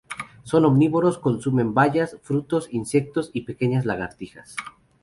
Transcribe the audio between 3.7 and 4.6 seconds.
lagartijas.